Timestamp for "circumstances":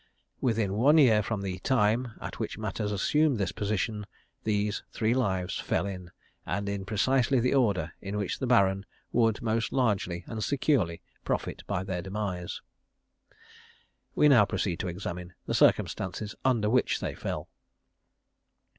15.53-16.33